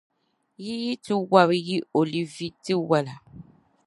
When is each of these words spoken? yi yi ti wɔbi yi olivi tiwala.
yi 0.63 0.73
yi 0.83 0.93
ti 1.03 1.13
wɔbi 1.31 1.57
yi 1.67 1.77
olivi 1.99 2.47
tiwala. 2.63 3.13